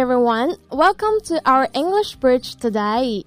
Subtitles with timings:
[0.00, 0.56] everyone.
[0.70, 3.24] Welcome to our English Bridge today.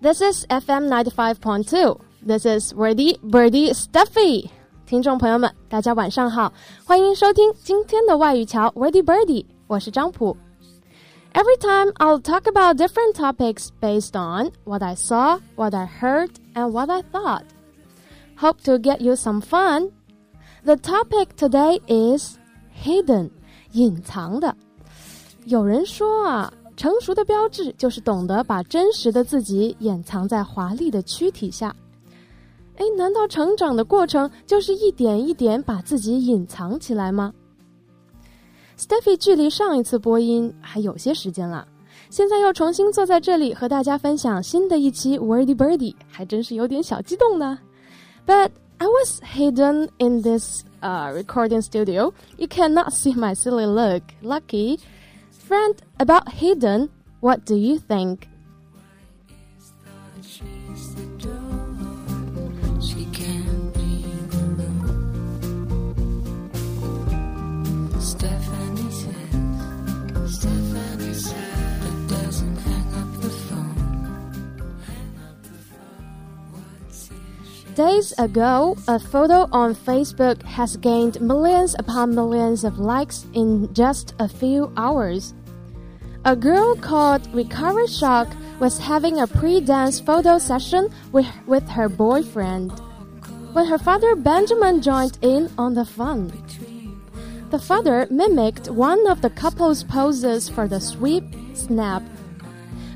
[0.00, 2.00] This is FM 95.2.
[2.26, 4.50] This is Wordy Birdie Stuffy.
[4.84, 6.52] 听众朋友们，大家晚上好，
[6.84, 9.46] 欢迎收听今天的外语桥 Wordy Birdie。
[9.68, 10.36] 我是张普。
[11.34, 16.70] Every time I'll talk about different topics based on what I saw, what I heard, and
[16.72, 17.44] what I thought.
[18.38, 19.92] Hope to get you some fun.
[20.64, 22.38] The topic today is
[22.84, 23.30] hidden，
[23.72, 24.56] 隐藏的。
[25.45, 31.75] 有人说啊，成熟的标志就是懂得把真实的自己掩藏在华丽的躯体下。
[32.77, 37.31] 哎，难道成长的过程就是一点一点把自己隐藏起来吗
[38.77, 41.65] ？Stephy 距离上一次播音还有些时间了，
[42.09, 47.57] 现在又重新坐在这里和大家分享新的一期 Wordy Birdy 还真是有点小激动呢。
[48.25, 52.11] But I was hidden in this uh, recording studio.
[52.35, 54.01] You cannot see my silly look.
[54.21, 54.79] Lucky.
[55.45, 58.27] Friend, about Hayden, what do you think?
[77.75, 84.15] Days ago, a photo on Facebook has gained millions upon millions of likes in just
[84.17, 85.33] a few hours.
[86.23, 88.29] A girl called Recover Shock
[88.61, 92.71] was having a pre-dance photo session with, with her boyfriend
[93.51, 96.31] when her father Benjamin joined in on the fun.
[97.51, 102.03] The father mimicked one of the couple's poses for the sweep snap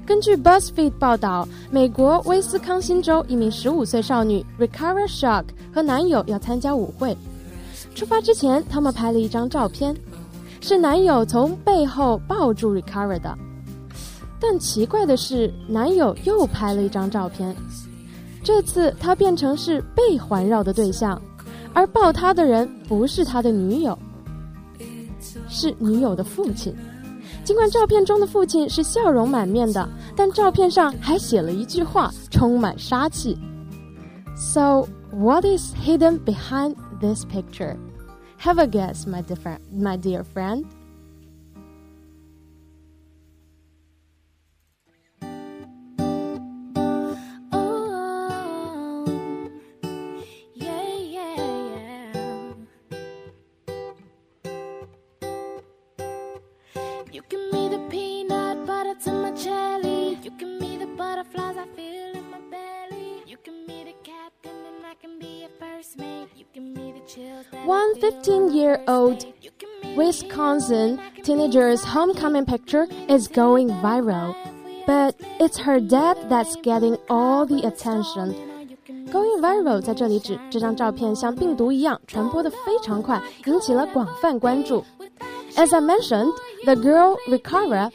[0.09, 7.16] 根据 BuzzFeed 报道，美国威斯康星州一名十五岁少女 Recover Shock 和男友要参加舞会。
[7.94, 9.96] 出发之前，他们拍了一张照片，
[10.62, 13.38] 是男友从背后抱住 Recover 的。
[14.40, 17.56] 但奇怪的是，男友又拍了一张照片，
[18.44, 21.22] 这次他变成是被环绕的对象，
[21.72, 23.96] 而抱他的人不是他的女友，
[25.48, 26.75] 是女友的父亲。
[27.44, 33.38] 尽管照片中的父亲是笑容满面的，但照片上还写了一句话，充满杀气。
[34.36, 37.78] So what is hidden behind this picture?
[38.42, 40.66] Have a guess, my dear, friend.
[67.67, 69.25] One 15 year old
[69.97, 74.35] Wisconsin teenager's homecoming picture is going viral,
[74.87, 78.35] but it's her dad that's getting all the attention.
[79.12, 84.85] Going viral 在这里指这张照片像病毒一样传播的非常快，引起了广泛关注。
[85.57, 86.33] As I mentioned,
[86.65, 87.91] the girl Recover,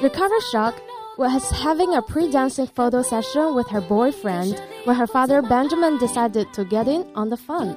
[0.00, 0.74] Recover Shock
[1.16, 6.65] was having a pre-dancing photo session with her boyfriend when her father Benjamin decided to
[6.65, 7.75] get in on the fun.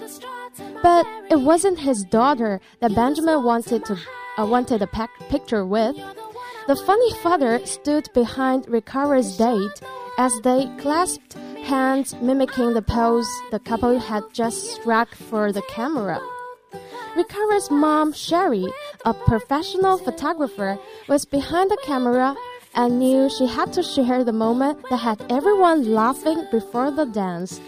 [0.82, 3.98] But it wasn't his daughter that Benjamin wanted to
[4.38, 5.96] uh, wanted a picture with.
[6.66, 9.80] The funny father stood behind Recover's date
[10.18, 16.20] as they clasped hands, mimicking the pose the couple had just struck for the camera.
[17.16, 18.66] Recover's mom, Sherry,
[19.04, 22.34] a professional photographer, was behind the camera
[22.75, 27.59] and knew she had to share the moment that had everyone laughing before the dance.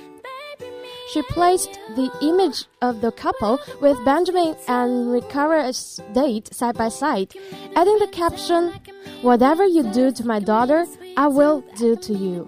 [1.11, 7.33] She placed the image of the couple with Benjamin and Recover's date side by side,
[7.75, 8.73] adding the caption,
[9.21, 10.85] Whatever you do to my daughter,
[11.17, 12.47] I will do to you.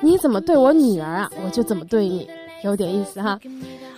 [0.00, 2.28] 你怎么对我女儿啊，我就怎么对你，
[2.62, 3.40] 有点意思哈。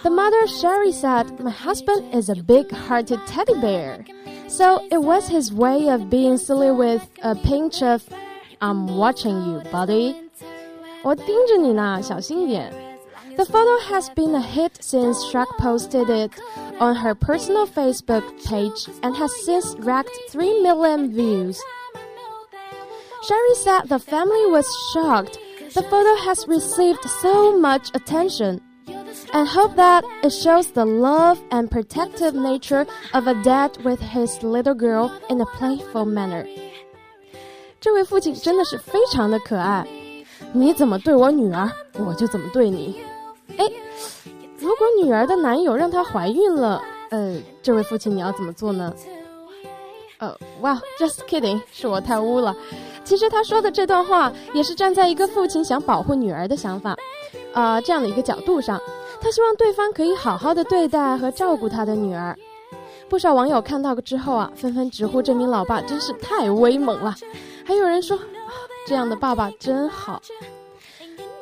[0.02, 4.04] The mother Sherry said, "My husband is a big-hearted teddy bear."
[4.48, 8.02] So it was his way of being silly with a pinch of,
[8.60, 10.16] "I'm watching you, buddy."
[11.02, 12.72] 我盯着你呢，小心一点。
[13.36, 16.32] the photo has been a hit since Shrek posted it
[16.80, 21.56] on her personal Facebook page and has since racked 3 million views.
[23.22, 25.38] Sherry said the family was shocked
[25.74, 28.60] the photo has received so much attention
[29.33, 34.41] and hope that it shows the love and protective nature of a dad with his
[34.41, 36.47] little girl in a playful manner.
[37.81, 39.85] 这位父亲真的是非常的可爱，
[40.53, 41.69] 你怎么对我女儿，
[41.99, 43.01] 我就怎么对你。
[43.57, 43.65] 哎，
[44.57, 48.93] 如果女儿的男友让她怀孕了，呃，这位父亲你要怎么做呢？
[50.19, 52.55] 呃，Well，just kidding，是我太污了。
[53.03, 56.95] 其实他说的这段话也是站在一个父亲想保护女儿的想法，
[57.51, 58.79] 啊，这样的一个角度上，
[59.23, 62.37] 他希望对方可以好好的对待和照顾他的女儿。
[63.07, 67.15] 不少网友看到之后啊，纷纷直呼这名老爸真是太威猛了，
[67.63, 68.19] 还有人说，
[68.85, 70.21] 这样的爸爸真好。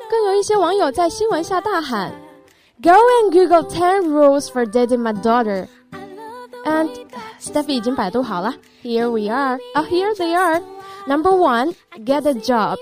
[0.08, 2.12] 更有一些网友在新闻下大喊
[2.80, 5.66] ：“Go and Google ten rules for dating my daughter。”
[6.64, 6.88] And
[7.40, 8.54] Steffi 已经百度好了
[8.84, 9.58] ，Here we are.
[9.74, 10.62] Oh, here they are.
[11.08, 11.74] Number one,
[12.04, 12.78] get a job.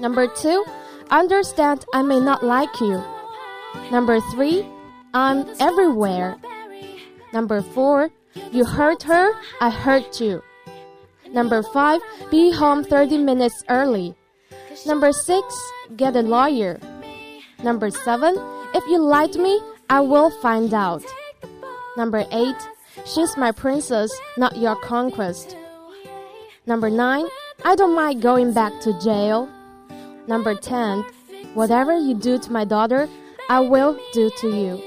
[0.00, 0.64] Number two,
[1.10, 3.00] understand I may not like you.
[3.90, 4.66] Number three,
[5.14, 6.36] I'm everywhere.
[7.32, 8.10] Number four,
[8.52, 9.30] you hurt her,
[9.60, 10.42] I hurt you.
[11.32, 12.00] Number five,
[12.30, 14.14] be home 30 minutes early.
[14.86, 15.44] Number six,
[15.96, 16.80] get a lawyer.
[17.62, 18.34] Number seven,
[18.74, 18.98] if you
[19.32, 21.04] to me, I will find out.
[21.96, 22.56] Number eight,
[23.04, 25.56] she's my princess, not your conquest.
[26.66, 27.26] Number nine,
[27.64, 29.48] I don't mind going back to jail.
[30.26, 31.04] Number 10,
[31.54, 33.08] whatever you do to my daughter,
[33.50, 34.78] I will do to you.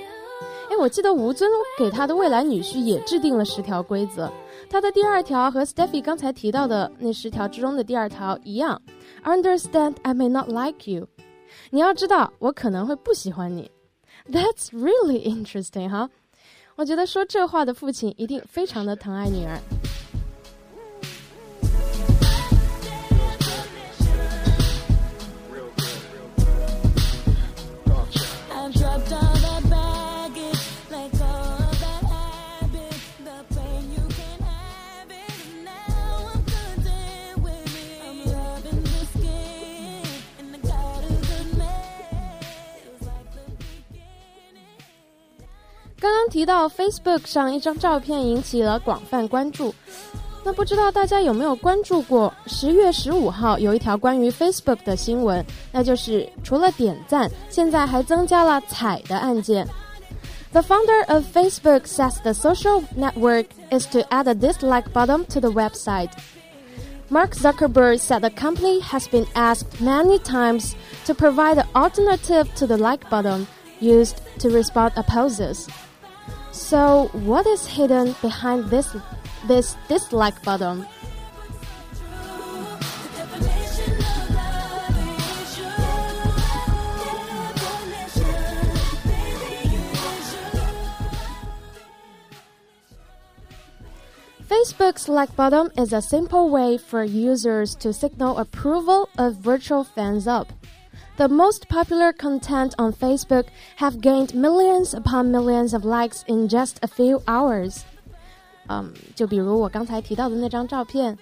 [0.70, 4.32] 哎，我记得吴尊给他的未来女婿也制定了十条规则。
[4.70, 8.82] 他的第二条和 Steffi 刚才提到的那十条之中的第二条一样
[9.26, 11.10] ，Understand I may not like you。
[11.72, 13.70] 你要知道，我可能会不喜欢你。
[14.32, 16.10] That's really interesting 哈。
[16.78, 19.60] 我觉得说这话的父亲一定非常的疼爱女儿。
[46.03, 49.75] 刚刚提到 Facebook 上一张照片引起了广泛关注，
[50.45, 52.33] 那不知道大家有没有关注过？
[52.47, 59.67] 十月十五号有一条关于 Facebook 的新闻，那就是除了点赞，现在还增加了踩的按键。
[60.53, 65.51] The founder of Facebook says the social network is to add a dislike button to the
[65.51, 66.11] website.
[67.11, 70.75] Mark Zuckerberg said the company has been asked many times
[71.07, 73.47] to provide an alternative to the like button
[73.81, 75.69] used to respond opposes.
[76.54, 78.96] So, what is hidden behind this
[79.48, 80.86] this dislike button?
[94.48, 100.28] Facebook's like button is a simple way for users to signal approval of virtual fans
[100.28, 100.54] up.
[101.17, 103.47] The most popular content on Facebook
[103.77, 107.83] have gained millions upon millions of likes in just a few hours.
[108.69, 111.17] 嗯，就比如我刚才提到的那张照片，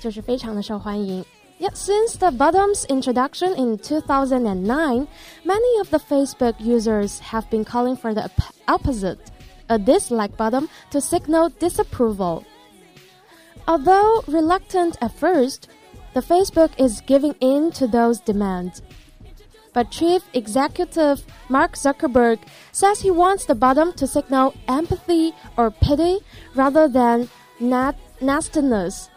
[0.00, 1.24] 就是非常的受欢迎。
[1.58, 5.06] Yet since the bottom's introduction in 2009,
[5.44, 8.30] many of the Facebook users have been calling for the
[8.66, 9.18] opposite,
[9.68, 12.44] a dislike button to signal disapproval.
[13.66, 15.68] Although reluctant at first,
[16.14, 18.80] the Facebook is giving in to those demands.
[19.72, 21.20] But Chief Executive
[21.50, 22.38] Mark Zuckerberg
[22.72, 26.20] says he wants the bottom to signal empathy or pity
[26.54, 27.28] rather than
[27.60, 29.08] nastiness.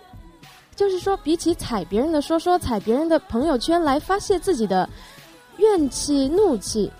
[0.75, 4.89] 就是说，比起踩别人的说说，踩别人的朋友圈来发泄自己的
[5.58, 6.91] 怨气、怒气，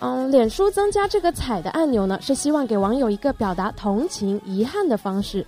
[0.00, 5.46] 嗯，脸书增加这个踩的按钮呢，是希望给网友一个表达同情、遗憾的方式。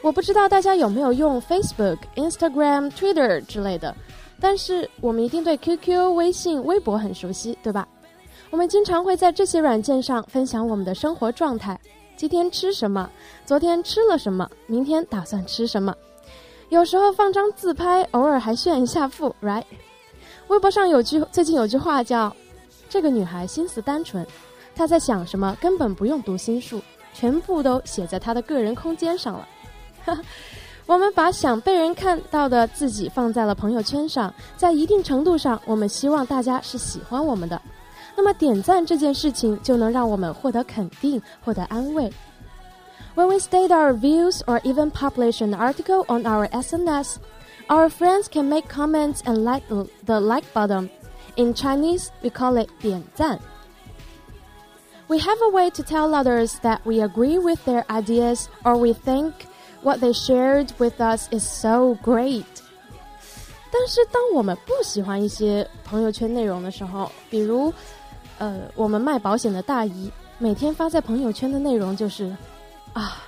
[0.00, 3.94] 我不知道大家有没有用 Facebook、Instagram、Twitter 之类的，
[4.40, 7.86] 但是我们一定对 QQ、微信、微博很熟悉，对吧？
[8.50, 11.78] 我们经常会在这些软件上分享我们的生活状态：
[12.16, 13.10] 今天吃什么？
[13.44, 14.48] 昨天吃了什么？
[14.66, 15.94] 明天打算吃什么？
[16.68, 19.64] 有时候放张自拍，偶尔还炫一下富，right？
[20.46, 22.34] 微博上有句最近有句话叫
[22.88, 24.26] “这个女孩心思单纯，
[24.74, 26.80] 她在想什么根本不用读心术，
[27.12, 29.46] 全部都写在她的个人空间上了。”
[30.85, 37.61] 我们把想被人看到的自己放在了朋友圈上，在一定程度上，我们希望大家是喜欢我们的。
[38.15, 42.11] 那么点赞这件事情就能让我们获得肯定，获得安慰。
[43.15, 47.15] When we state our views or even publish an article on our SNS,
[47.67, 49.63] our friends can make comments and like
[50.05, 50.89] the like button.
[51.35, 53.39] In Chinese, we call it 点赞.
[55.07, 58.93] We have a way to tell others that we agree with their ideas or we
[58.93, 59.31] think
[59.82, 62.44] what they shared with us is so great.
[63.70, 67.72] 但是当我们不喜欢一些朋友圈内容的时候，比如，
[68.38, 72.34] 呃，我们卖保险的大姨每天发在朋友圈的内容就是，
[72.94, 73.22] 啊，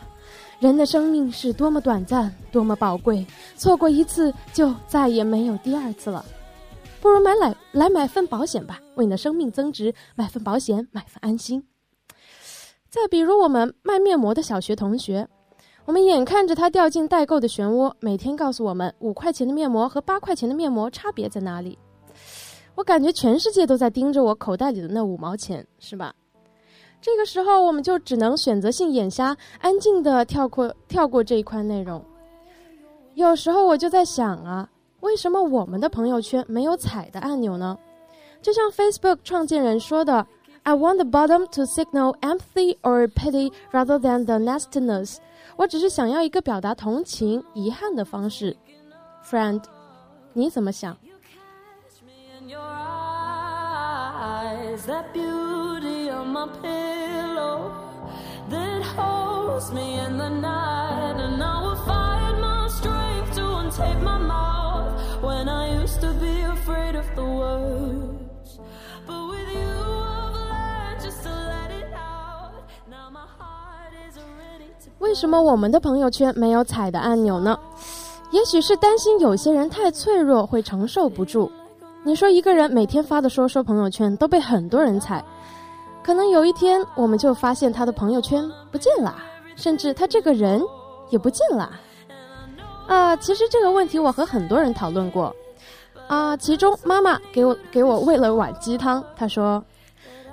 [0.58, 3.26] 人的生命是多么短暂，多么宝贵，
[3.56, 6.24] 错过一次就再也没有第二次了。
[7.02, 11.62] 不如买来来买份保险吧，为你的生命增值，买份保险，买份安心。
[12.88, 15.28] 再比如我们卖面膜的小学同学，
[15.86, 21.78] 我们眼看着他掉进代购的漩涡，每天告诉我们五块钱的面膜和八块钱的面膜差别在哪里。
[22.74, 26.14] 我感觉全世界都在盯着我口袋里的那五毛钱，是吧？
[27.00, 32.04] 这个时候我们就只能选择性眼瞎，安静的跳过跳过这一块内容。
[33.14, 34.68] 有时候我就在想啊。
[35.00, 37.74] 为什么我们的朋友圈没有踩的按钮呢？
[38.42, 40.26] 就像 Facebook 创建人说的
[40.62, 45.16] ：“I want the bottom to signal empathy or pity rather than the nastiness。”
[45.60, 48.56] 我只是想要一个表达同情、遗憾的方式。
[49.22, 49.62] Friend，
[50.32, 50.96] 你怎么想？
[75.00, 77.58] 为什么我们的朋友圈没有踩的按钮呢？
[78.30, 81.50] 也许是担心有些人太脆弱会承受不住。
[82.04, 85.24] 你说一个人每天发的说说朋友圈都被很多人踩，
[86.04, 89.16] 可能有一天我们就发现他的朋友圈不见了，
[89.56, 90.62] 甚至他这个人
[91.08, 91.72] 也不见了。
[92.86, 95.34] 啊，其实这个问题我和很多人讨论过。
[96.08, 99.64] 啊，其中妈妈给我给我喂了碗鸡汤，她说：“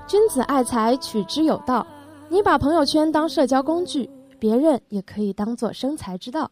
[0.08, 1.88] 君子爱财，取之有道。
[2.28, 6.50] 你把朋友圈当社交工具。”别人也可以当做生财之道，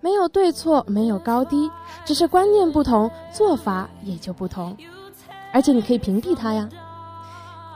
[0.00, 1.70] 没有对错，没有高低，
[2.04, 4.76] 只是观念不同，做法也就不同。
[5.52, 6.68] 而且你可以屏蔽他呀。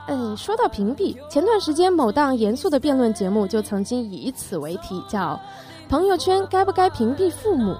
[0.07, 5.39] 嗯，说到屏蔽，前段时间某档严肃的辩论节目就曾经以此为题，叫
[5.89, 7.75] “朋友圈该不该屏蔽父母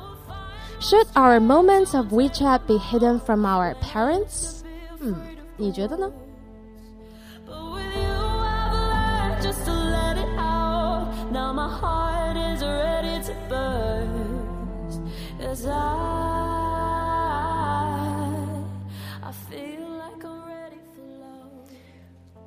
[0.81, 4.59] ？”Should our moments of WeChat be hidden from our parents？
[4.99, 5.15] 嗯，
[5.55, 6.11] 你觉得呢？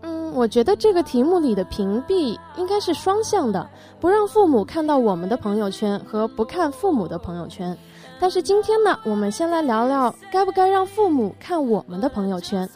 [0.01, 3.69] 嗯，我觉得这个题目里的屏蔽应该是双向的，
[3.99, 7.77] 不让父母看到我们的朋友圈和不看父母的朋友圈。
[8.19, 12.69] 但是今天呢，我们先来聊聊该不该让父母看我们的朋友圈。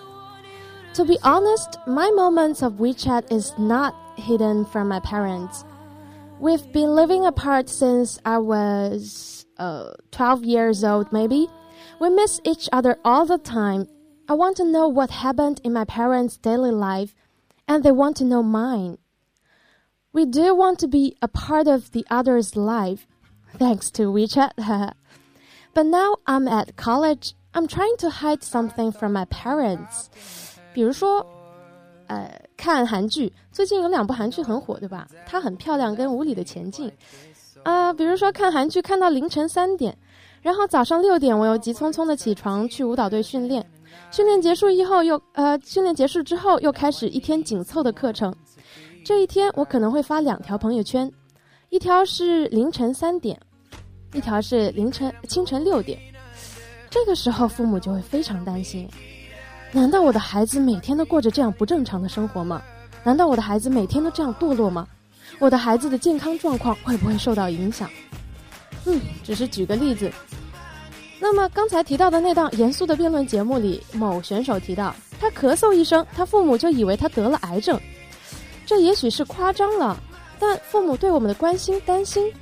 [0.96, 5.62] To be honest, my moments of WeChat is not hidden from my parents.
[6.40, 11.48] We've been living apart since I was uh, 12 years old, maybe.
[12.00, 13.88] We miss each other all the time.
[14.30, 17.14] I want to know what happened in my parents' daily life,
[17.68, 18.98] and they want to know mine.
[20.14, 23.06] We do want to be a part of the other's life,
[23.58, 24.94] thanks to WeChat.
[25.74, 27.34] but now I'm at college.
[27.54, 30.10] I'm trying to hide something from my parents.
[30.74, 31.26] 比如说，
[32.08, 35.07] 呃， 看韩剧，最近有两部韩剧很火，对吧？
[35.27, 36.91] 她很漂亮，跟无理的前进，
[37.63, 39.97] 啊，比如说看韩剧看到凌晨三点，
[40.41, 43.65] 然后早上六点我又急匆匆的起床去舞蹈队训练，
[44.11, 48.35] 训练结束以后又呃，训练结束之后又开始一天紧凑的课程，
[49.05, 51.11] 这一天我可能会发两条朋友圈，
[51.71, 53.39] 一条是凌晨三点，
[54.13, 55.99] 一条是凌晨清晨六点，
[56.89, 58.89] 这个时候父母就会非常担心。
[59.75, 62.63] 难道我的孩子每天都过着这样不正常的生活吗？
[63.03, 64.87] 难道我的孩子每天都这样堕落吗？
[65.41, 67.91] 我的孩子的健康状况会不会受到影响？
[68.85, 70.13] 嗯，只是举个例子。
[71.19, 77.79] 那么刚才提到的那档严肃的辩论节目里，某选手提到，他咳嗽一声，他父母就以为他得了癌症。
[78.65, 80.01] 这也许是夸张了，
[80.39, 82.33] 但父母对我们的关心、担心，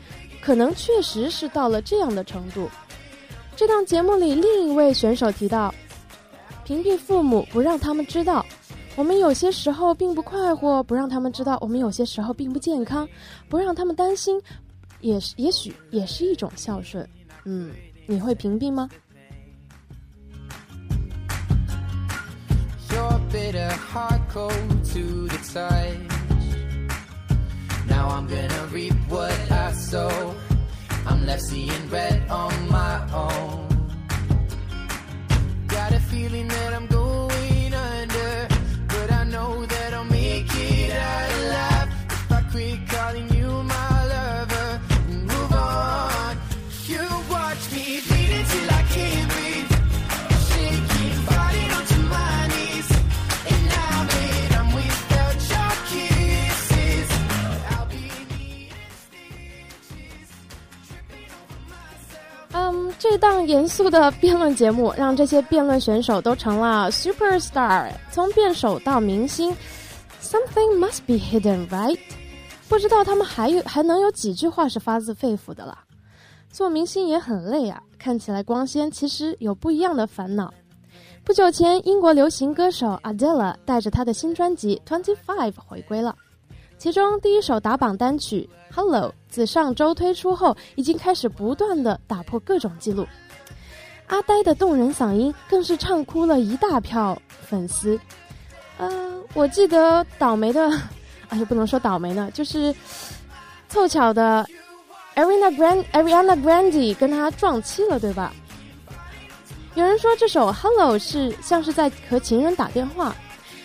[0.42, 2.68] 可能确实是到了这样的程度。
[3.56, 5.74] 这档节目里，另一位选手提到。
[6.72, 8.46] 屏蔽父母，不让他们知道。
[8.96, 11.58] 我们有些时候并不快活；不让他们知道。
[11.60, 13.06] 我们有些时候并不健康；
[13.46, 14.40] 不让他们担心，
[15.02, 17.06] 也是也许也是一种孝顺。
[17.44, 17.72] 嗯，
[18.06, 18.88] 你会屏蔽吗
[22.88, 23.68] ？Got a
[36.12, 37.01] feeling that I'm going
[63.52, 69.54] 严肃的辩论节目，让这些辩论选手都成了 super star，从辩手到明星。
[70.22, 71.98] Something must be hidden, right？
[72.66, 75.78] 不知道他们还有还能有几句话是发自肺腑的了。
[76.50, 80.50] 做明星也很累啊，看起来光鲜，其实有不一样的烦恼。
[81.22, 86.16] 不久前，英国流行歌手 Adele 带着她的新专辑《Twenty Five》回归了。
[86.78, 93.06] 其中第一首打榜单曲《Hello》自上周推出后，已经开始不断的打破各种记录。
[94.12, 97.16] 阿呆的动人嗓音更是唱哭了一大票
[97.48, 97.98] 粉丝。
[98.76, 100.70] 呃，我记得倒霉的，
[101.30, 102.74] 哎呀，不能说倒霉呢，就是
[103.70, 104.46] 凑巧的
[105.14, 108.34] ，Ariana Grande Ariana Grande 跟他撞期了，对吧？
[109.76, 113.16] 有人说这首《Hello》是像是在和情人打电话。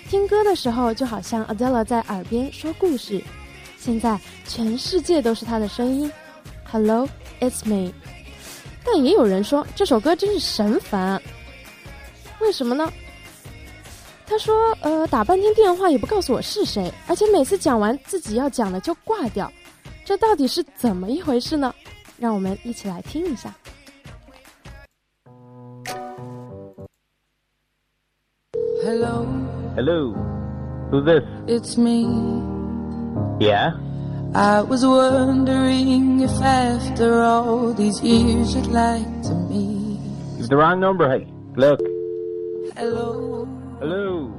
[0.10, 3.22] 听歌的时候，就好像 Adele 在耳边说故事。
[3.78, 6.10] 现在全世界都是他的声音。
[6.72, 7.06] Hello,
[7.42, 7.92] it's me。
[8.88, 11.22] 但也有人说这首歌真是神烦。
[12.40, 12.90] 为什么呢？
[14.26, 14.54] 他说
[14.84, 19.52] ：“呃，打半天电话也不告诉我是谁，而且每次讲完自己要讲的就挂掉，
[20.04, 21.74] 这到底是怎么一回事呢？”
[22.20, 23.54] 让我们一起来听一下。
[28.84, 29.26] Hello。
[29.76, 30.16] Hello.
[30.92, 31.24] Who's this?
[31.48, 32.08] It's me.
[33.40, 33.74] Yeah?
[34.34, 40.00] I was wondering if after all these years you'd like to meet.
[40.38, 41.28] You've the wrong number, hey.
[41.56, 41.80] Look.
[42.76, 43.46] Hello.
[43.80, 44.34] Hello.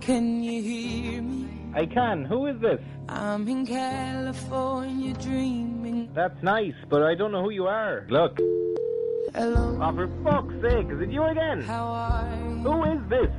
[0.00, 1.48] Can you hear me?
[1.74, 2.24] I can.
[2.24, 2.80] Who is this?
[3.08, 6.10] I'm in California dreaming.
[6.14, 8.06] That's nice, but I don't know who you are.
[8.08, 8.38] Look.
[9.34, 9.78] Hello.
[9.82, 11.60] Oh, for fuck's sake, is it you again?
[11.62, 12.56] How are you?
[12.62, 13.30] Who is this?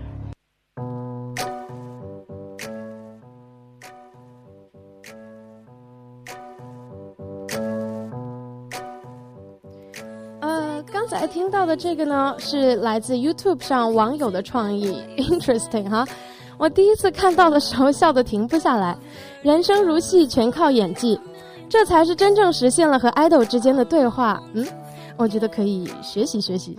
[11.30, 16.06] 听到的这个呢，是来自 YouTube 上网友的创意， interesting 哈！
[16.58, 18.98] 我第一次看到的时候笑得停不下来。
[19.42, 21.20] 人生如戏，全靠演技，
[21.70, 24.42] 这才是真正实现了和 idol 之间的对话。
[24.54, 24.66] 嗯，
[25.16, 26.78] 我觉得可以学习学习。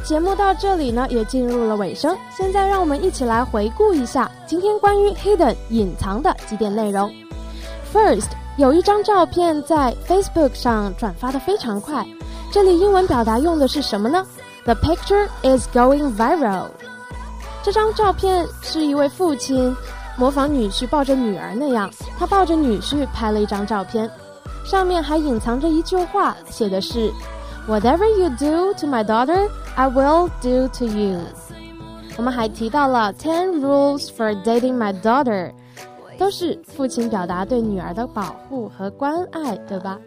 [0.00, 2.16] 节目到这里呢，也进入了尾声。
[2.36, 7.12] 现在让我们一起来回顾一下今天关于 hidden 隐藏的几点内容。
[7.92, 12.06] First，有一张照片在 Facebook 上转发的非常快，
[12.52, 14.26] 这里英文表达用的是什么呢
[14.64, 16.66] ？The picture is going viral。
[17.62, 19.74] 这张照片是一位父亲
[20.16, 24.10] 模仿女婿抱着女儿那样，他抱着女婿拍了一张照片，
[24.64, 27.12] 上面还隐藏着一句话，写的是。
[27.67, 31.21] Whatever you do to my daughter, I will do to you。
[32.17, 35.51] 我们还提到了 Ten Rules for Dating My Daughter，
[36.17, 39.97] 都是父亲表达对女儿的保护和关爱，对吧？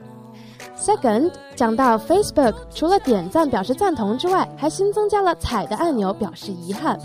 [0.78, 6.98] Second，讲到 Facebook，除了点赞表示赞同之外，还新增加了踩的按钮表示遗憾。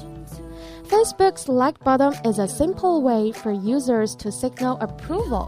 [0.89, 5.47] Facebook's like button is a simple way for users to signal approval。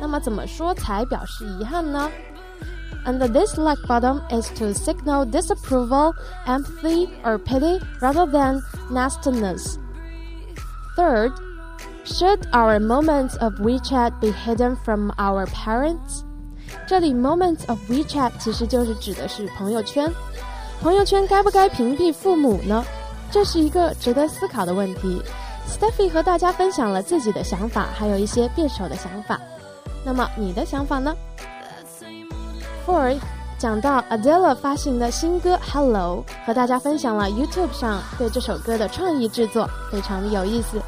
[0.00, 2.10] 那么怎么说才表示遗憾呢
[3.04, 6.12] ？and the dislike button is to signal disapproval,
[6.46, 9.78] empathy, or pity rather than nastiness.
[10.96, 11.32] Third,
[12.04, 16.24] should our moments of WeChat be hidden from our parents?
[16.86, 20.12] 这里 moments of WeChat 其实就是指的是朋友圈。
[20.80, 22.84] 朋友圈该不该屏蔽父母呢？
[23.30, 25.20] 这是一个值得思考的问题。
[25.68, 29.40] Steffi 和大家分享了自己的想法，还有一些辩手的想法。
[30.04, 31.14] 那么你的想法呢
[32.85, 33.17] For，
[33.57, 40.81] 讲到 Adele 发行的新歌《Hello》，和大家分享了 YouTube 上对这首歌的创意制作，非常的有意思。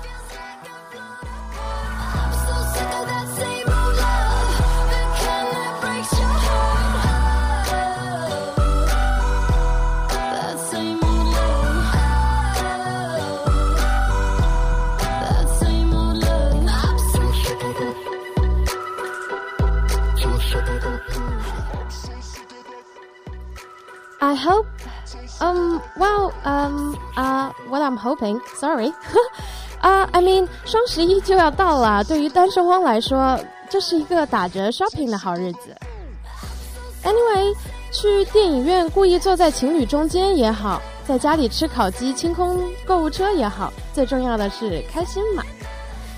[24.33, 24.67] I hope,
[25.41, 28.93] um, well, um, uh, what I'm hoping, sorry,
[29.81, 33.39] 啊、uh,，I mean，双十一就要到了，对于单身汪来说，
[33.71, 35.77] 这是一个打折 shopping 的好日子。
[37.05, 37.55] Anyway，
[37.93, 45.45] 去电影院故意坐在情侣中间也好，在家里吃烤鸡清空购物车也好，最重要的是开心嘛。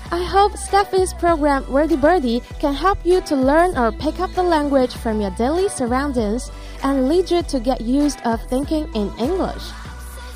[0.09, 4.43] I hope Steffi's program Wordy Birdie can help you to learn or pick up the
[4.43, 6.47] language from your daily surroundings
[6.86, 9.64] and lead you to get used of thinking in English.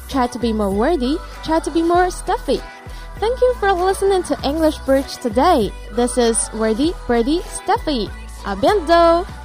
[0.09, 2.61] Try to be more wordy, try to be more stuffy.
[3.21, 5.71] Thank you for listening to English Bridge today.
[5.93, 8.11] This is Wordy Birdie Stuffy.
[8.45, 9.40] A bientôt!